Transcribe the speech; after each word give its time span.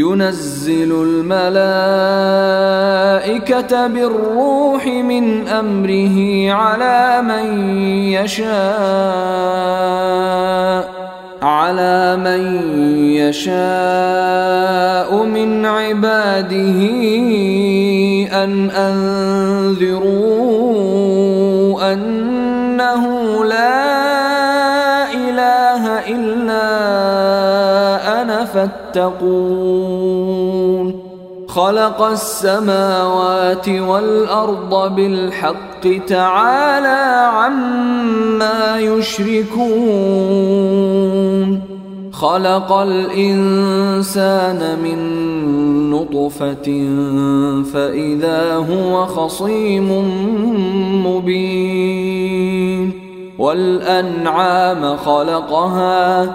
ينزل 0.00 0.92
الملائكة 0.92 1.76
بالروح 3.86 4.86
من 4.86 5.48
أمره 5.48 6.52
على 6.52 7.22
من 7.22 7.68
يشاء 8.16 8.50
على 11.42 12.16
من 12.16 12.40
يشاء 13.16 13.50
من 15.24 15.66
عباده 15.66 16.80
أن 18.44 18.70
أنذروا 18.70 20.32
أنه 21.92 23.04
لا 23.44 24.09
فاتقون. 28.66 29.80
خلق 31.48 32.02
السماوات 32.02 33.68
والأرض 33.68 34.94
بالحق 34.94 36.06
تعالى 36.06 37.30
عما 37.34 38.78
يشركون. 38.78 39.70
خلق 42.12 42.72
الإنسان 42.72 44.58
من 44.82 45.00
نطفة 45.90 46.88
فإذا 47.72 48.56
هو 48.56 49.06
خصيم 49.06 49.88
مبين. 51.06 52.92
والأنعام 53.38 54.96
خلقها 54.96 56.34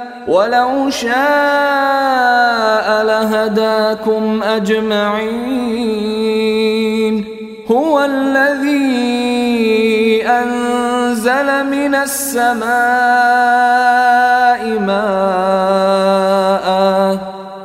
ولو 0.27 0.89
شاء 0.89 1.11
لهداكم 3.03 4.43
أجمعين. 4.43 5.91
هو 7.71 8.05
الذي 8.05 8.81
أنزل 10.27 11.65
من 11.65 11.95
السماء 11.95 12.71
ماء 14.79 16.71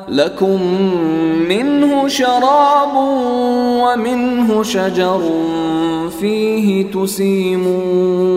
لكم 0.08 0.62
منه 1.48 2.08
شراب 2.08 2.96
ومنه 3.82 4.62
شجر 4.62 5.20
فيه 6.20 6.90
تسيمون. 6.90 8.36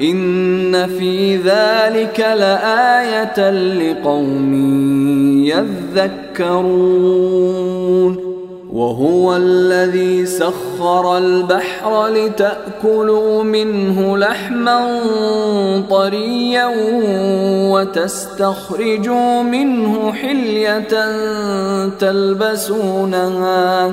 إن 0.00 0.86
في 0.86 1.36
ذلك 1.36 2.20
لآية 2.20 3.50
لقوم 3.50 4.54
يذكرون. 6.36 7.04
وهو 8.74 9.36
الذي 9.36 10.26
سخر 10.26 11.18
البحر 11.18 12.08
لتأكلوا 12.08 13.42
منه 13.42 14.18
لحما 14.18 15.00
طريا 15.90 16.70
وتستخرجوا 17.72 19.42
منه 19.42 20.12
حلية 20.12 20.88
تلبسونها 21.98 23.92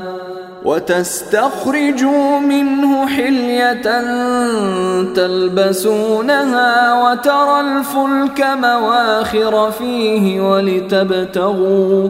وتستخرجوا 0.65 2.39
منه 2.39 3.07
حلية 3.07 4.01
تلبسونها 5.15 7.03
وترى 7.03 7.59
الفلك 7.61 8.45
مواخر 8.61 9.71
فيه 9.71 10.41
ولتبتغوا 10.41 12.09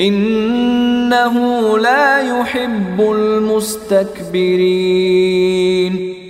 إنه 0.00 1.34
لا 1.78 2.18
يحب 2.18 3.00
المستكبرين. 3.00 4.28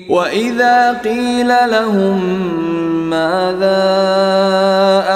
وإذا 0.09 0.93
قيل 0.93 1.49
لهم 1.49 2.21
ماذا 3.11 3.85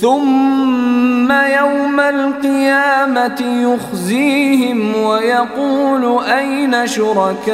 ثم 0.00 1.32
يوم 1.32 2.00
القيامة 2.00 3.40
يخزيهم 3.40 4.96
ويقول 5.02 6.24
أين 6.24 6.86
شركائي 6.86 7.46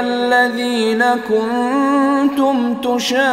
الذين 0.00 1.04
كنتم 1.28 2.74
تشاقون 2.74 3.24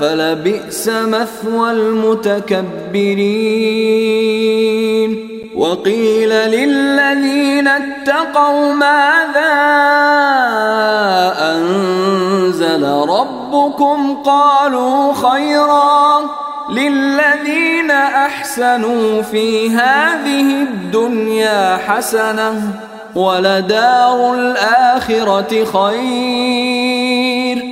فلبئس 0.00 0.88
مثوى 0.88 1.70
المتكبرين. 1.70 2.62
وقيل 5.56 6.28
للذين 6.28 7.68
اتقوا 7.68 8.72
ماذا 8.72 9.52
أنزل 11.38 12.84
ربكم؟ 12.84 14.16
قالوا 14.24 15.14
خيرا 15.14 16.20
للذين 16.70 17.90
أحسنوا 17.90 19.22
في 19.22 19.70
هذه 19.70 20.62
الدنيا 20.62 21.76
حسنة 21.76 22.72
ولدار 23.14 24.34
الآخرة 24.34 25.64
خير. 25.64 27.71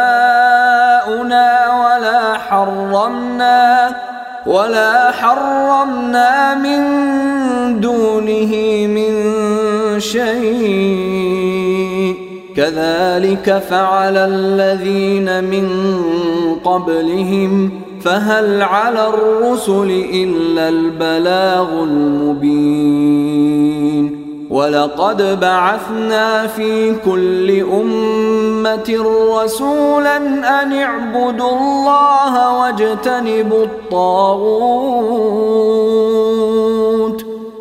ولا 4.45 5.11
حرمنا 5.11 6.55
من 6.55 6.81
دونه 7.79 8.53
من 8.87 9.13
شيء. 9.99 11.51
كذلك 12.55 13.63
فعل 13.69 14.17
الذين 14.17 15.43
من 15.43 15.67
قبلهم. 16.63 17.69
فهل 18.03 18.61
على 18.61 19.07
الرسل 19.07 20.05
الا 20.13 20.69
البلاغ 20.69 21.83
المبين 21.83 23.80
ولقد 24.51 25.39
بعثنا 25.39 26.47
في 26.47 26.95
كل 27.05 27.59
أمة 27.59 29.05
رسولا 29.35 30.17
أن 30.63 30.73
اعبدوا 30.73 31.51
الله 31.51 32.59
واجتنبوا 32.59 33.63
الطاغوت. 33.63 34.91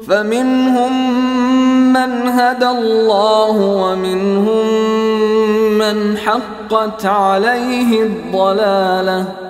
فمنهم 0.09 0.92
من 1.92 2.28
هدى 2.28 2.68
الله 2.68 3.56
ومنهم 3.61 4.66
من 5.78 6.16
حقت 6.16 7.06
عليه 7.06 8.02
الضلالة. 8.02 9.50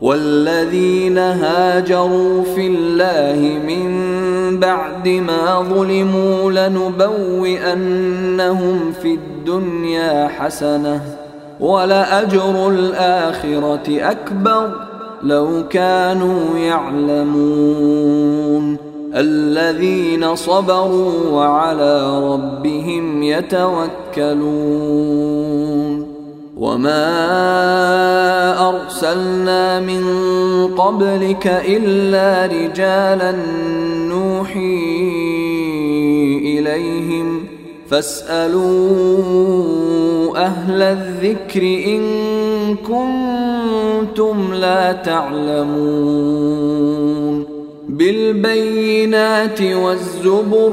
والذين 0.00 1.18
هاجروا 1.18 2.42
في 2.54 2.66
الله 2.66 3.58
من 3.66 3.88
بعد 4.60 5.08
ما 5.08 5.62
ظلموا 5.62 6.52
لنبوئنهم 6.52 7.72
في 9.02 9.14
الدنيا 9.14 10.28
حسنة 10.28 11.00
ولأجر 11.60 12.68
الآخرة 12.70 14.10
أكبر 14.10 14.70
لو 15.22 15.68
كانوا 15.70 16.58
يعلمون. 16.58 17.68
الذين 19.14 20.34
صبروا 20.34 21.30
وعلى 21.30 22.20
ربهم 22.32 23.22
يتوكلون. 23.22 24.28
وما 26.58 27.08
ارسلنا 28.68 29.80
من 29.80 30.04
قبلك 30.74 31.46
الا 31.46 32.46
رجالا 32.46 33.32
نوحي 34.08 35.08
اليهم 36.58 37.44
فاسالوا 37.88 39.18
أهل 40.36 40.82
الذكر 40.82 41.62
ان 41.62 42.02
كنتم 42.76 44.54
لا 44.54 44.92
تعلمون 44.92 46.28
بالبينات 47.88 49.62
والزبر 49.62 50.72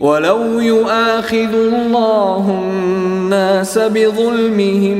ولو 0.00 0.60
يؤاخذ 0.60 1.54
الله 1.54 2.60
الناس 2.62 3.78
بظلمهم 3.78 4.98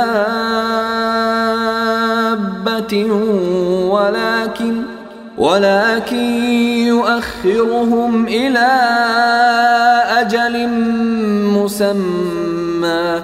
ولكن 3.92 4.82
ولكن 5.38 6.44
يؤخرهم 6.88 8.26
إلى 8.28 8.70
أجل 10.20 10.68
مسمى. 11.58 13.24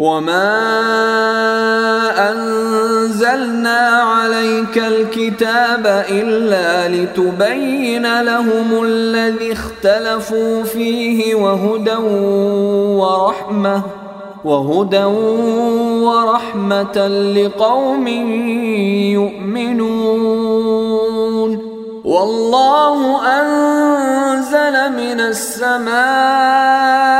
وما 0.00 0.70
انزلنا 2.30 3.78
عليك 3.88 4.78
الكتاب 4.78 6.04
الا 6.10 6.88
لتبين 6.88 8.22
لهم 8.22 8.84
الذي 8.84 9.52
اختلفوا 9.52 10.62
فيه 10.62 11.34
وهدى 11.34 11.96
ورحمه 12.96 13.82
وهدى 14.44 15.04
ورحمه 16.04 17.08
لقوم 17.36 18.08
يؤمنون 19.68 21.50
والله 22.04 23.20
انزل 23.40 24.92
من 24.92 25.20
السماء 25.20 27.19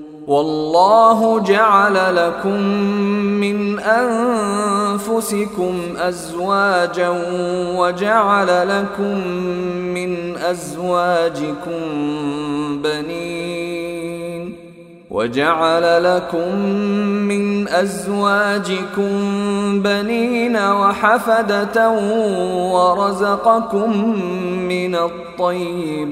والله 0.27 1.39
جعل 1.39 2.15
لكم 2.15 2.61
من 3.41 3.79
أنفسكم 3.79 5.73
أزواجا 5.97 7.09
وجعل 7.77 8.69
لكم 8.69 9.27
من 9.93 10.37
أزواجكم 10.37 11.81
بنين 12.81 14.55
وجعل 15.11 16.03
لكم 16.03 16.55
من 17.27 17.67
أزواجكم 17.67 19.11
بنين 19.81 20.57
وحفدة 20.57 21.89
ورزقكم 22.71 24.19
من 24.67 24.95
الطيبات 24.95 26.11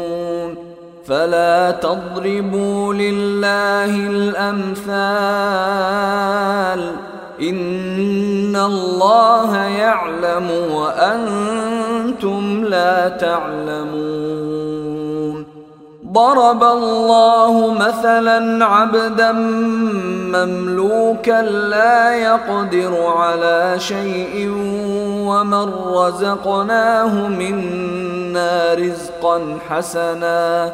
فلا 1.07 1.71
تضربوا 1.71 2.93
لله 2.93 3.85
الأمثال. 3.85 4.91
إن 7.41 8.55
الله 8.55 9.57
يعلم 9.57 10.51
وأنتم 10.71 12.65
لا 12.65 13.09
تعلمون. 13.09 14.41
ضرب 16.11 16.63
الله 16.63 17.73
مثلا 17.73 18.65
عبدا 18.65 19.31
مملوكا 20.35 21.41
لا 21.41 22.15
يقدر 22.15 23.07
على 23.07 23.75
شيء 23.77 24.49
ومن 25.27 25.71
رزقناه 25.87 27.27
منا 27.27 28.73
رزقا 28.73 29.57
حسنا. 29.69 30.73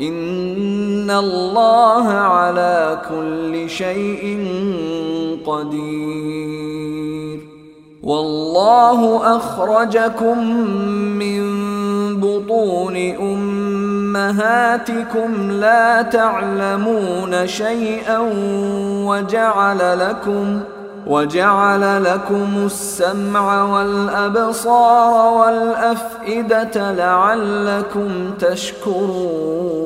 إن 0.00 1.10
الله 1.10 2.08
على 2.08 2.98
كل 3.08 3.70
شيء 3.70 4.46
قدير. 5.46 7.40
والله 8.02 9.36
أخرجكم 9.36 10.38
من 11.18 11.66
بطون 12.20 12.96
أمهاتكم 14.16 15.50
لا 15.50 16.02
تعلمون 16.02 17.46
شيئا 17.46 18.18
وجعل 19.06 19.98
لكم 19.98 20.60
ۖ 20.72 20.76
وجعل 21.06 22.04
لكم 22.04 22.48
السمع 22.64 23.62
والابصار 23.62 25.34
والافئده 25.34 26.92
لعلكم 26.92 28.30
تشكرون. 28.38 29.85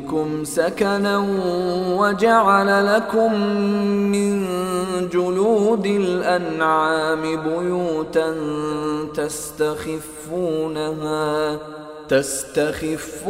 بيوتكم 0.00 0.44
سكنا 0.44 1.18
وجعل 1.98 2.96
لكم 2.96 3.34
من 4.12 4.46
جلود 5.12 5.86
الأنعام 5.86 7.22
بيوتا 7.22 8.34
تستخفونها 9.14 10.78
تستخفونها 12.08 13.22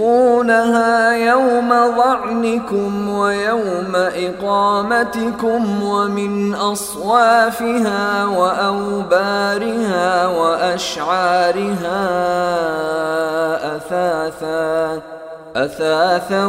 يوم 1.13 1.69
ظعنكم 1.97 3.09
ويوم 3.09 3.93
إقامتكم 3.95 5.83
ومن 5.83 6.55
أصوافها 6.55 8.25
وأوبارها 8.25 10.27
وأشعارها 10.27 12.01
أثاثا 13.77 15.20
أثاثا 15.57 16.47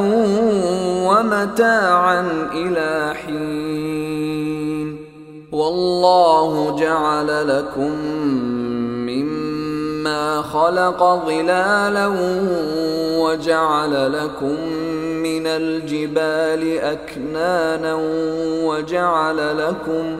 ومتاعا 1.07 2.49
إلى 2.53 3.13
حين. 3.25 4.97
والله 5.51 6.75
جعل 6.79 7.57
لكم 7.57 7.91
مما 9.07 10.41
خلق 10.41 11.03
ظلالا 11.25 12.07
وجعل 13.17 14.13
لكم 14.13 14.55
من 15.23 15.47
الجبال 15.47 16.79
أكنانا 16.79 17.97
وجعل 18.63 19.57
لكم 19.57 20.19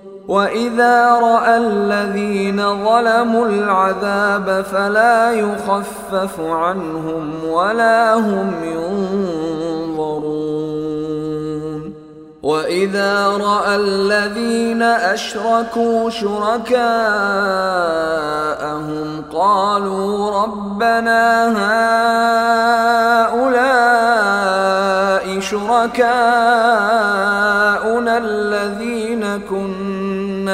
وإذا 0.27 1.09
رأى 1.09 1.57
الذين 1.57 2.85
ظلموا 2.85 3.45
العذاب 3.45 4.65
فلا 4.71 5.31
يخفف 5.31 6.39
عنهم 6.39 7.45
ولا 7.49 8.13
هم 8.13 8.53
ينظرون 8.63 9.01
واذا 12.43 13.27
راى 13.27 13.75
الذين 13.75 14.81
اشركوا 14.81 16.09
شركاءهم 16.09 16.81
قالوا 19.33 20.41
ربنا 20.43 21.47
هؤلاء 23.27 24.11
شركاءنا 25.39 26.11
الذين 28.17 29.41
كنا 29.49 29.80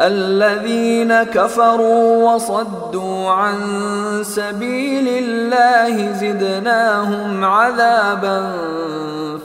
الذين 0.00 1.22
كفروا 1.22 2.32
وصدوا 2.32 3.30
عن 3.30 3.58
سبيل 4.22 5.08
الله 5.08 6.12
زدناهم 6.12 7.44
عذابا 7.44 8.52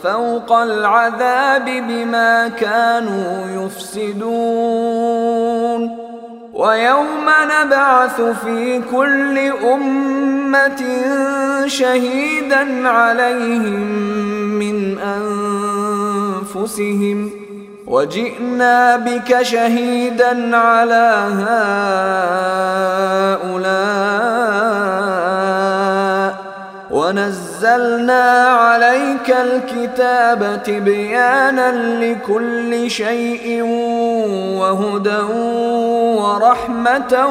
فوق 0.02 0.52
العذاب 0.52 1.64
بما 1.64 2.48
كانوا 2.48 3.64
يفسدون. 3.64 5.08
ويوم 6.58 7.26
نبعث 7.44 8.20
في 8.20 8.82
كل 8.90 9.38
أمة 9.74 10.82
شهيدا 11.66 12.88
عليهم 12.88 13.80
من 14.58 14.98
أنفسهم 16.54 17.37
وجئنا 17.88 18.96
بك 18.96 19.42
شهيدا 19.42 20.56
على 20.56 21.28
هؤلاء 21.40 21.88
ونزلنا 26.90 28.44
عليك 28.44 29.36
الكتاب 29.46 30.62
تبيانا 30.64 32.00
لكل 32.04 32.90
شيء 32.90 33.62
وهدى 34.60 35.22
ورحمة 36.20 37.26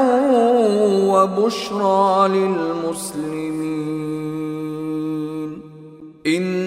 وبشرى 1.14 2.28
للمسلمين. 2.28 3.68
إن 6.28 6.67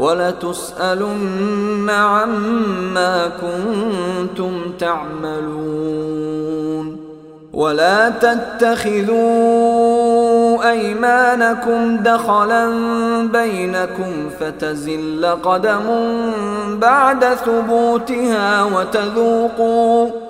ولتسألن 0.00 1.90
عما 1.90 3.30
كنتم 3.40 4.72
تعملون. 4.78 6.40
ولا 7.52 8.08
تتخذوا 8.08 9.20
أيمانكم 10.70 11.96
دخلا 11.96 12.68
بينكم 13.32 14.30
فتزل 14.40 15.26
قدم 15.42 15.82
بعد 16.80 17.24
ثبوتها 17.24 18.64
وتذوقوا 18.64 20.29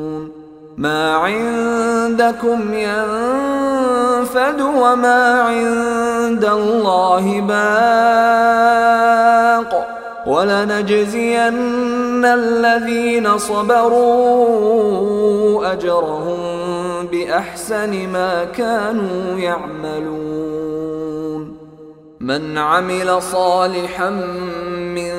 ما 0.77 1.15
عندكم 1.15 2.73
ينفد 2.73 4.61
وما 4.61 5.41
عند 5.41 6.45
الله 6.45 7.41
باق 7.41 8.71
ولنجزين 10.27 12.25
الذين 12.25 13.37
صبروا 13.37 14.51
أجرهم 15.73 16.39
بأحسن 17.07 18.07
ما 18.09 18.43
كانوا 18.45 19.39
يعملون. 19.39 20.41
من 22.21 22.57
عمل 22.57 23.21
صالحا 23.21 24.09
من 24.95 25.11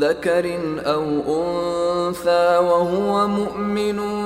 ذكر 0.00 0.58
أو 0.86 1.04
أنثى 1.28 2.58
وهو 2.58 3.28
مؤمن 3.28 4.25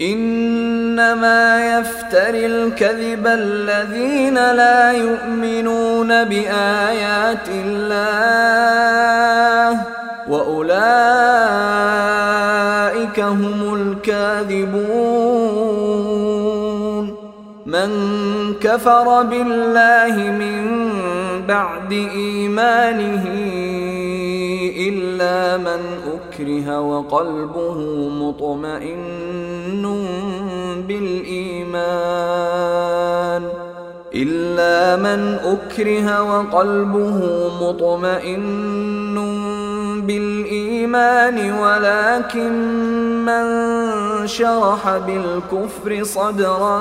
إنما 0.00 1.78
يفتري 1.78 2.46
الكذب 2.46 3.26
الذين 3.26 4.34
لا 4.34 4.92
يؤمنون 4.92 6.24
بآيات 6.24 7.48
الله 7.48 8.62
وأولئك 10.28 10.80
هم 13.20 13.74
الكاذبون. 13.74 15.71
من 17.72 17.90
كفر 18.60 19.22
بالله 19.22 20.14
من 20.42 20.58
بعد 21.48 21.92
إيمانه 21.92 23.24
إلا 24.88 25.56
من 25.56 25.80
أكره 26.16 26.80
وقلبه 26.80 27.78
مطمئن 28.08 29.84
بالإيمان. 30.88 31.82
إلا 34.14 34.96
من 34.96 35.38
أكره 35.44 36.22
وقلبه 36.22 37.50
مطمئن 37.62 39.16
بالإيمان 40.06 41.52
ولكن 41.52 42.52
من 43.24 43.46
شرح 44.26 44.96
بالكفر 44.96 46.04
صدرا 46.04 46.80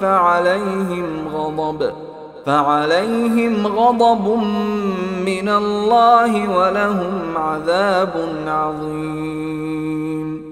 فعليهم 0.00 1.28
غضب. 1.34 1.90
فعليهم 2.46 3.66
غضب 3.66 4.42
من 5.26 5.48
الله 5.48 6.58
ولهم 6.58 7.36
عذاب 7.36 8.14
عظيم. 8.46 10.51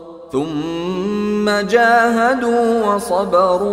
ثم 0.31 1.49
جاهدوا 1.49 2.95
وصبروا. 2.95 3.71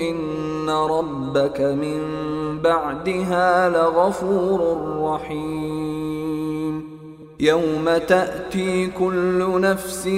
إن 0.00 0.70
ربك 0.70 1.60
من 1.60 2.00
بعدها 2.62 3.68
لغفور 3.68 4.76
رحيم. 5.00 6.92
يوم 7.40 7.84
تأتي 8.08 8.86
كل 8.86 9.60
نفس 9.60 10.08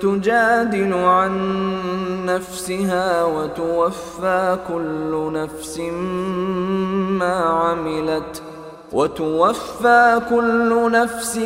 تجادل 0.00 0.94
عن 0.94 1.32
نفسها 2.26 3.24
وتوفى 3.24 4.58
كل 4.68 5.32
نفس 5.32 5.78
ما 7.18 7.34
عملت. 7.34 8.42
وتوفى 8.94 10.20
كل 10.30 10.92
نفس 10.92 11.36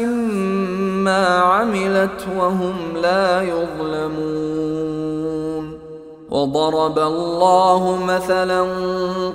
ما 1.04 1.26
عملت 1.38 2.26
وهم 2.38 2.96
لا 3.02 3.42
يظلمون. 3.42 4.98
وضرب 6.30 6.98
الله 6.98 7.98
مثلا 8.04 8.62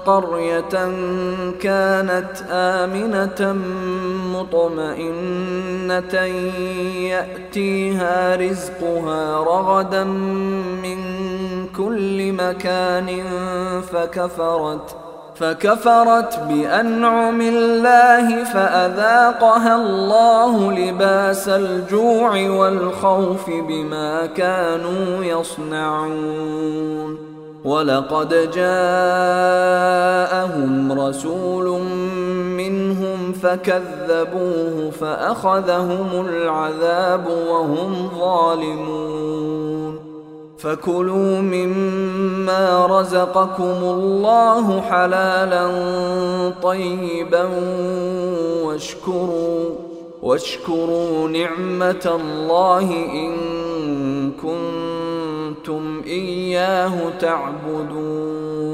قرية 0.05 0.91
كانت 1.61 2.43
آمنة 2.49 3.53
مطمئنة 4.33 6.15
يأتيها 7.09 8.35
رزقها 8.35 9.37
رغدا 9.37 10.03
من 10.83 10.97
كل 11.77 12.33
مكان 12.33 13.23
فكفرت 13.91 15.02
فكفرت 15.35 16.39
بأنعم 16.39 17.41
الله 17.41 18.43
فأذاقها 18.43 19.75
الله 19.75 20.71
لباس 20.71 21.49
الجوع 21.49 22.49
والخوف 22.49 23.49
بما 23.49 24.25
كانوا 24.25 25.23
يصنعون. 25.23 27.17
ولقد 27.65 28.51
جاءهم 28.55 28.91
رسول 31.01 31.81
منهم 32.57 33.33
فكذبوه 33.33 34.91
فأخذهم 34.91 36.25
العذاب 36.29 37.27
وهم 37.49 38.09
ظالمون. 38.19 40.12
فكلوا 40.63 41.41
مما 41.41 42.85
رزقكم 42.85 43.79
الله 43.83 44.81
حلالا 44.81 45.67
طيبا 46.63 47.49
واشكروا 48.63 49.69
واشكروا 50.21 51.29
نعمة 51.29 52.19
الله 52.21 52.91
إن 53.13 53.31
كنتم 54.31 56.01
إياه 56.07 57.09
تعبدون. 57.19 58.73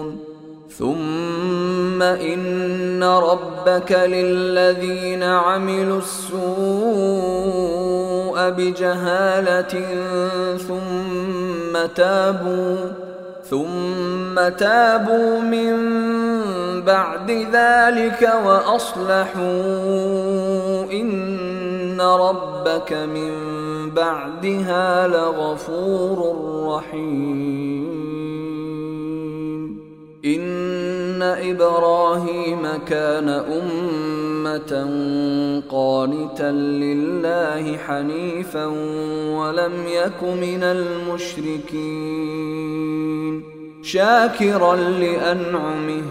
ثم 0.77 2.01
إن 2.01 3.03
ربك 3.03 3.91
للذين 3.91 5.23
عملوا 5.23 5.97
السوء 5.99 6.41
بجهالة 8.49 9.85
ثم 10.57 11.85
تابوا 11.95 12.77
ثم 13.49 14.49
تابوا 14.57 15.39
من 15.39 16.01
بعد 16.81 17.31
ذلك 17.31 18.33
وأصلحوا 18.45 19.41
إن 20.91 22.01
ربك 22.01 22.93
من 22.93 23.31
بعدها 23.95 25.07
لغفور 25.07 26.35
رحيم 26.67 28.20
ان 30.25 31.21
إبراهيم 31.21 32.67
كان 32.87 33.29
امه 33.29 34.91
قانتا 35.69 36.51
لله 36.51 37.77
حنيفا 37.77 38.65
ولم 39.35 39.71
يك 39.87 40.23
من 40.23 40.63
المشركين 40.63 41.81
شاكرا 43.83 44.75
لانعمه 44.75 46.01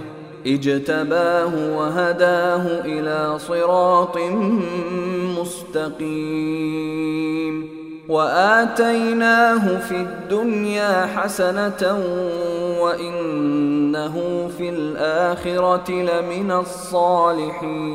اجتباه 0.47 1.77
وهداه 1.77 2.81
إلى 2.85 3.39
صراط 3.39 4.19
مستقيم 5.41 6.91
واتيناه 8.09 9.79
في 9.79 9.97
الدنيا 9.97 11.07
حسنه 11.07 11.99
وانه 13.91 14.51
في 14.59 14.69
الآخرة 14.69 15.91
لمن 15.91 16.51
الصالحين. 16.51 17.91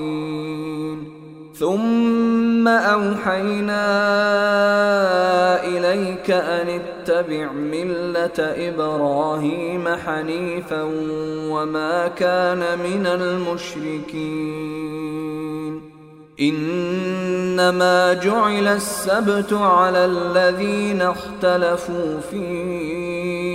ثم 1.59 2.67
أوحينا 2.67 3.85
إليك 5.63 6.31
أن 6.31 6.79
اتبع 6.79 7.51
ملة 7.51 8.39
إبراهيم 8.39 9.87
حنيفا 9.87 10.83
وما 11.49 12.07
كان 12.07 12.79
من 12.79 13.07
المشركين. 13.07 14.35
إنما 16.39 18.13
جعل 18.13 18.67
السبت 18.67 19.53
على 19.53 20.05
الذين 20.05 21.01
اختلفوا 21.01 22.19
فيه. 22.31 23.54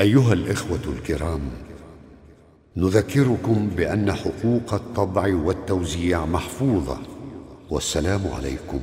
أيها 0.00 0.32
الإخوة 0.32 0.80
الكرام 0.86 1.40
نذكركم 2.76 3.68
بأن 3.76 4.12
حقوق 4.12 4.74
الطبع 4.74 5.34
والتوزيع 5.34 6.26
محفوظة 6.26 6.98
والسلام 7.70 8.20
عليكم 8.36 8.80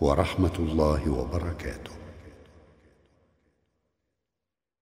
ورحمة 0.00 0.52
الله 0.58 1.10
وبركاته. 1.10 1.97